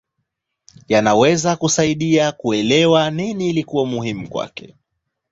[0.87, 4.75] Yanaweza kusaidia kuelewa nini ilikuwa muhimu kwake.